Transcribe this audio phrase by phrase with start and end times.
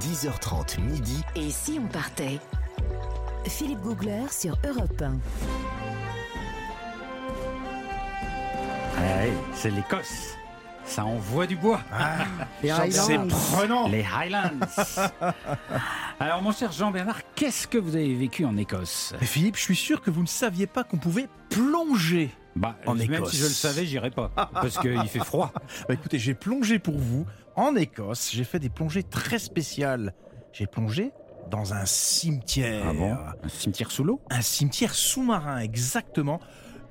[0.00, 1.22] 10h30 midi.
[1.36, 2.38] Et si on partait?
[3.46, 5.12] Philippe Googler sur Europe 1.
[9.00, 10.36] Ouais, c'est l'Écosse.
[10.84, 11.80] Ça envoie du bois.
[12.62, 13.28] Les C'est Highlands.
[13.52, 13.88] prenant.
[13.88, 14.50] Les Highlands.
[16.20, 19.14] Alors, mon cher Jean-Bernard, qu'est-ce que vous avez vécu en Écosse?
[19.20, 22.30] Mais Philippe, je suis sûr que vous ne saviez pas qu'on pouvait plonger.
[22.56, 23.30] Bah, En Même Écosse.
[23.30, 24.30] si je le savais, j'irais pas.
[24.52, 25.52] Parce qu'il fait froid.
[25.88, 27.26] Bah, écoutez, j'ai plongé pour vous
[27.56, 28.30] en Écosse.
[28.32, 30.14] J'ai fait des plongées très spéciales.
[30.52, 31.12] J'ai plongé
[31.50, 32.84] dans un cimetière.
[32.86, 34.20] Ah Un cimetière sous l'eau?
[34.30, 36.40] Un cimetière sous-marin, exactement.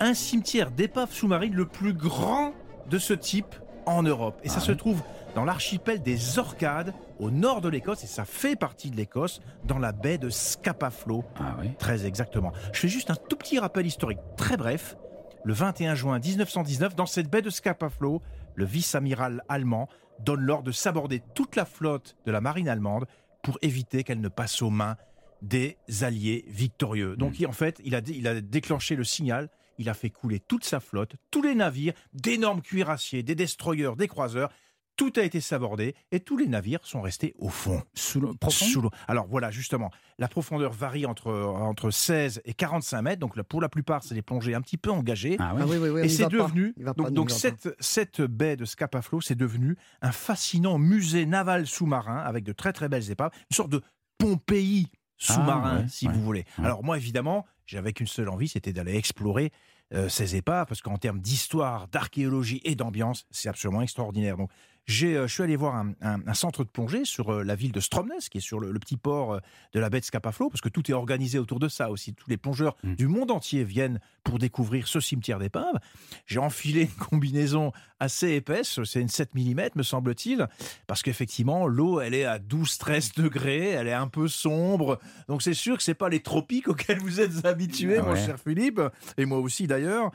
[0.00, 2.52] Un cimetière d'épave sous-marine le plus grand
[2.88, 3.54] de ce type
[3.86, 4.40] en Europe.
[4.44, 5.02] Et ça Ah se trouve
[5.34, 9.78] dans l'archipel des Orcades, au nord de l'Écosse, et ça fait partie de l'Écosse, dans
[9.78, 11.24] la baie de Scapaflo.
[11.38, 11.70] Ah oui?
[11.78, 12.52] Très exactement.
[12.72, 14.96] Je fais juste un tout petit rappel historique, très bref.
[15.44, 18.22] Le 21 juin 1919, dans cette baie de Scapaflo,
[18.54, 19.88] le vice-amiral allemand
[20.20, 23.06] donne l'ordre de s'aborder toute la flotte de la marine allemande
[23.42, 24.96] pour éviter qu'elle ne passe aux mains
[25.40, 27.16] des alliés victorieux.
[27.16, 30.40] Donc, il- en fait, il a, il a déclenché le signal, il a fait couler
[30.40, 34.50] toute sa flotte, tous les navires, d'énormes cuirassiers, des destroyers, des croiseurs.
[34.98, 37.80] Tout a été sabordé et tous les navires sont restés au fond.
[37.94, 38.90] Sous l'eau profond Sous l'eau.
[39.06, 43.20] Alors voilà, justement, la profondeur varie entre, entre 16 et 45 mètres.
[43.20, 45.36] Donc pour la plupart, c'est des plongées un petit peu engagées.
[45.38, 45.62] Ah oui.
[45.64, 49.76] Ah oui, oui, Et c'est devenu, pas, donc, cette, cette baie de Scapaflo, c'est devenu
[50.02, 53.80] un fascinant musée naval sous-marin avec de très très belles épaves, une sorte de
[54.18, 56.44] Pompéi sous-marin, Ah, ouais, si ouais, vous voulez.
[56.58, 56.64] ouais.
[56.64, 59.52] Alors moi, évidemment, j'avais qu'une seule envie, c'était d'aller explorer
[59.94, 64.36] euh, ces épaves, parce qu'en termes d'histoire, d'archéologie et d'ambiance, c'est absolument extraordinaire.
[64.36, 64.50] Donc
[64.88, 67.80] je suis allé voir un, un- un centre de plongée sur euh, la ville de
[67.80, 69.38] Stromness, qui est sur le, le petit port euh,
[69.74, 72.14] de la baie de Scapaflo, parce que tout est organisé autour de ça aussi.
[72.14, 72.94] Tous les plongeurs Mm.
[72.94, 75.78] du monde entier viennent pour découvrir ce cimetière d'épaves.
[76.26, 80.46] J'ai enfilé une combinaison assez épaisse, c'est une 7 mm me semble-t-il,
[80.86, 85.54] parce qu'effectivement l'eau elle est à 12-13 degrés, elle est un peu sombre, donc c'est
[85.54, 88.80] sûr que c'est pas les tropiques auxquels vous êtes habitué, Ah mon cher Philippe,
[89.16, 90.12] et moi aussi d'ailleurs.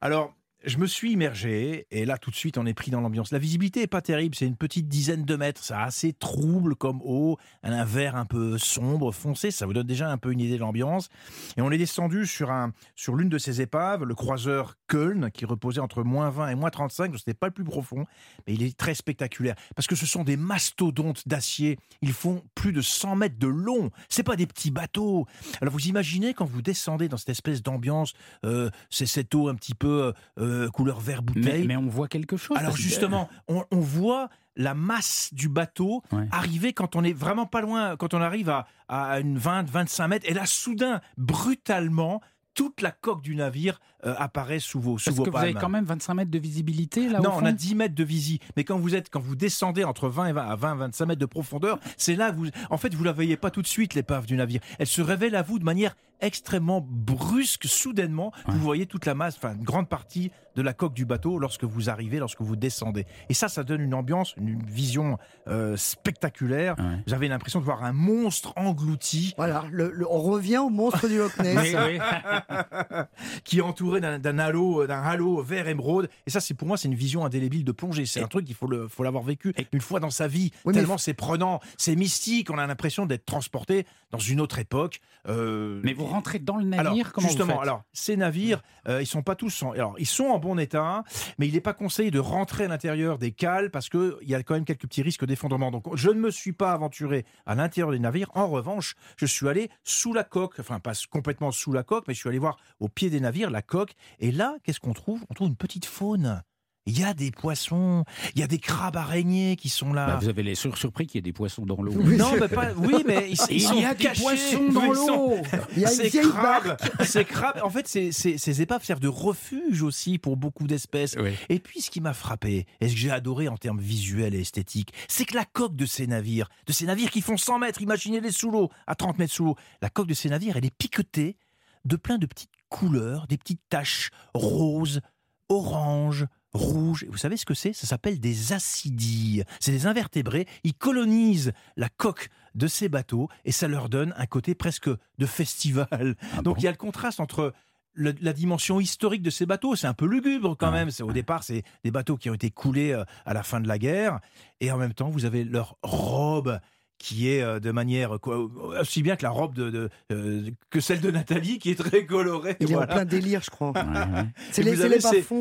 [0.00, 0.34] Alors
[0.64, 3.30] je me suis immergé et là tout de suite on est pris dans l'ambiance.
[3.30, 7.00] La visibilité est pas terrible, c'est une petite dizaine de mètres, c'est assez trouble comme
[7.04, 10.56] eau, un vert un peu sombre, foncé, ça vous donne déjà un peu une idée
[10.56, 11.08] de l'ambiance.
[11.56, 15.44] Et on est descendu sur un sur l'une de ces épaves, le croiseur Köln, qui
[15.44, 18.06] reposait entre moins 20 et moins 35, donc c'était pas le plus profond,
[18.46, 21.78] mais il est très spectaculaire parce que ce sont des mastodontes d'acier.
[22.02, 23.90] Ils font plus de 100 mètres de long.
[24.08, 25.26] C'est pas des petits bateaux.
[25.60, 28.14] Alors vous imaginez quand vous descendez dans cette espèce d'ambiance,
[28.44, 31.66] euh, c'est cette eau un petit peu euh, couleur vert bouteille.
[31.66, 32.56] mais on voit quelque chose.
[32.58, 36.26] Alors justement, on, on voit la masse du bateau Ouais.
[36.30, 40.26] arriver quand on est vraiment pas loin, quand on arrive à, à une 20-25 mètres,
[40.28, 42.20] et là soudain, brutalement,
[42.54, 45.52] toute la coque du navire euh, apparaît sous vos, sous Parce vos que vous avez
[45.52, 48.40] quand même 25 mètres de visibilité là Non, au on a 10 mètres de visie.
[48.56, 51.20] Mais quand vous êtes, quand vous descendez entre 20 et 20, à 20, 25 mètres
[51.20, 53.92] de profondeur, c'est là que vous, en fait, vous la voyez pas tout de suite,
[53.92, 54.60] l'épave du navire.
[54.78, 58.32] Elle se révèle à vous de manière extrêmement brusque, soudainement.
[58.48, 61.64] Vous voyez toute la masse, enfin, une grande partie de la coque du bateau lorsque
[61.64, 63.04] vous arrivez, lorsque vous descendez.
[63.28, 65.18] Et ça, ça donne une ambiance, une vision
[65.48, 66.76] euh, spectaculaire.
[66.78, 67.02] Ouais.
[67.06, 71.08] Vous avez l'impression de voir un monstre englouti Voilà, le- le- on revient au monstre
[71.08, 71.56] du Loch Ness.
[71.56, 71.98] Oui, oui.
[73.44, 76.08] qui est entouré d'un halo, d'un halo vert émeraude.
[76.26, 78.06] Et ça, c'est pour moi, c'est une vision indélébile de plongée.
[78.06, 80.50] C'est un truc, il faut le, faut l'avoir vécu une fois dans sa vie.
[80.64, 82.50] Oui, mais tellement c'est prenant, c'est mystique.
[82.50, 85.00] On a l'impression d'être transporté dans une autre époque.
[85.28, 88.62] Euh, Mais vous rentrez dans le navire, alors, comment justement, vous faites alors ces navires,
[88.88, 91.04] euh, ils sont pas tous, en, alors ils sont en bon état,
[91.38, 94.34] mais il n'est pas conseillé de rentrer à l'intérieur des cales parce que il y
[94.34, 95.70] a quand même quelques petits risques d'effondrement.
[95.70, 98.30] Donc, je ne me suis pas aventuré à l'intérieur des navires.
[98.34, 102.14] En revanche, je suis allé sous la coque, enfin pas complètement sous la coque, mais
[102.14, 103.94] je suis allé voir au pied des navires la coque.
[104.18, 105.24] Et là, qu'est-ce qu'on trouve?
[105.30, 106.42] On trouve une petite faune.
[106.88, 108.04] Il y a des poissons,
[108.34, 110.06] il y a des crabes araignées qui sont là.
[110.06, 111.92] Bah, Vous avez les sur- surpris qu'il y ait des poissons dans l'eau.
[111.96, 112.16] Oui.
[112.16, 112.72] Non, mais pas.
[112.76, 115.36] Oui, mais ils, ils Il sont y a des poissons dans l'eau.
[115.76, 119.00] Il y a une ces crabes, ces crabes, en fait, ces, ces- ces épaves servent
[119.00, 121.16] de refuge aussi pour beaucoup d'espèces.
[121.18, 121.30] Oui.
[121.48, 124.40] Et puis, ce qui m'a frappé, et ce que j'ai adoré en termes visuels et
[124.42, 127.82] esthétiques, c'est que la coque de ces navires, de ces navires qui font 100 mètres,
[127.82, 130.70] imaginez-les sous l'eau, à 30 mètres sous l'eau, la coque de ces navires, elle est
[130.76, 131.36] piquetée
[131.84, 135.00] de plein de petites couleurs, des petites taches roses,
[135.48, 137.04] oranges, rouges.
[137.04, 137.72] Et vous savez ce que c'est?
[137.72, 139.42] Ça s'appelle des acidies.
[139.60, 140.46] C'est des invertébrés.
[140.64, 145.26] Ils colonisent la coque de ces bateaux et ça leur donne un côté presque de
[145.26, 146.16] festival.
[146.32, 147.52] Ah Donc bon il y a le contraste entre
[147.98, 150.90] la dimension historique de ces bateaux, c'est un peu lugubre quand même.
[151.00, 153.78] Au départ, c'est des bateaux qui ont été coulés euh, à la fin de la
[153.78, 154.20] guerre,
[154.60, 156.60] et en même temps, vous avez leurs robes
[156.98, 158.38] qui est euh, de manière quoi,
[158.80, 162.06] aussi bien que la robe de, de, euh, que celle de Nathalie qui est très
[162.06, 162.56] colorée.
[162.60, 162.94] Il est en voilà.
[162.94, 163.72] plein délire, je crois.
[164.52, 164.76] C'est les,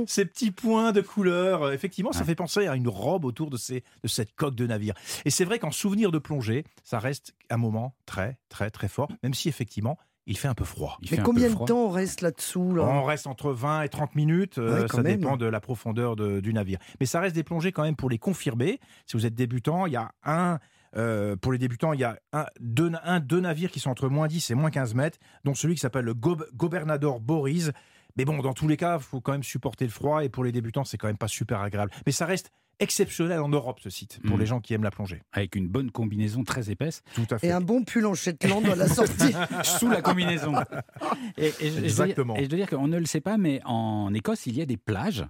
[0.07, 1.63] ces, petits points de couleur.
[1.63, 2.25] Euh, Effectivement, ça Ouais.
[2.25, 4.93] fait penser à une robe autour de, ces, de cette coque de navire.
[5.25, 9.09] Et c'est vrai qu'en souvenir de plongée, ça reste un moment très, très, très fort,
[9.23, 9.97] même si effectivement,
[10.27, 10.97] il fait un peu froid.
[11.03, 12.83] Il Mais combien de temps on reste là-dessous là?
[12.83, 15.17] On reste entre 20 et 30 minutes, euh, Ouais, ça même.
[15.19, 16.79] dépend de la profondeur de- du navire.
[16.99, 18.79] Mais ça reste des plongées quand même pour les confirmer.
[19.05, 20.59] Si vous êtes débutant, il y a un,
[20.97, 24.07] euh, pour les débutants, il y a un deux, un, deux navires qui sont entre
[24.09, 27.71] moins 10 et moins 15 mètres, dont celui qui s'appelle le Gob- Gobernador Boris.
[28.17, 30.43] Mais bon, dans tous les cas, il faut quand même supporter le froid et pour
[30.45, 31.91] les débutants, c'est quand même pas super agréable.
[32.05, 32.49] Mais ça reste
[32.79, 34.39] exceptionnel en Europe, ce site, pour Mm.
[34.39, 35.21] les gens qui aiment la plongée.
[35.31, 37.47] Avec une bonne combinaison très épaisse Tout à fait.
[37.47, 39.33] Et un bon pull en Shetland à la sortie.
[39.63, 40.53] sous la combinaison.
[41.37, 42.35] Et, et je- et je dois dire- Exactement.
[42.35, 44.65] Et je dois dire qu'on ne le sait pas, mais en Écosse, il y a
[44.65, 45.25] des plages.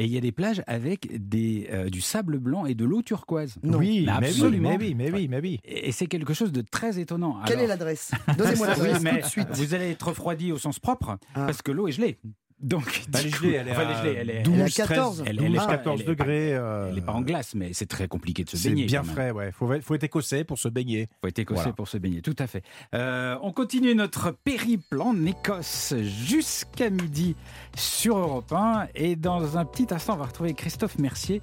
[0.00, 3.02] Et il y a des plages avec des, euh, du sable blanc et de l'eau
[3.02, 3.56] turquoise.
[3.64, 3.78] Non.
[3.78, 4.70] Oui, Mais absolument.
[4.70, 5.58] mais oui, mais oui, mais oui.
[5.64, 7.40] Et et c'est quelque chose de très étonnant.
[7.44, 8.12] Quelle Alors- est l'adresse?
[8.38, 9.48] Donnez-moi l'adresse mais tout de suite.
[9.54, 11.46] Vous allez être refroidi au sens propre Ah.
[11.46, 12.16] parce que l'eau est gelée.
[12.60, 15.24] Donc, Bah, elle est elle enfin, à gelée, elle est- 12, Elle 13, 14.
[15.26, 16.54] Elle- 12, elle est pas- 14 elle est pas- degrés.
[16.56, 18.86] euh, elle n'est pas en glace, mais c'est très compliqué de se C'est baigner.
[18.86, 19.14] bien quand même.
[19.14, 19.52] frais, ouais.
[19.52, 21.08] Faut, faut être écossais pour se baigner.
[21.20, 21.72] faut être écossais Voilà.
[21.74, 22.64] pour se baigner, tout à fait.
[22.96, 27.36] Euh, on continue notre périple en Écosse jusqu'à midi
[27.76, 28.88] sur Europe 1.
[28.94, 31.40] Et dans un petit instant, on va retrouver Christophe Mercier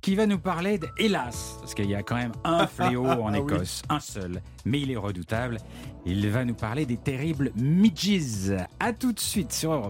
[0.00, 3.28] qui va nous parler, de, hélas, parce qu'il y a quand même un fléau en
[3.28, 3.38] Ah oui.
[3.38, 5.58] Écosse, un seul, mais il est redoutable.
[6.06, 8.54] Il va nous parler des terribles midges.
[8.78, 9.86] À tout de suite sur Europe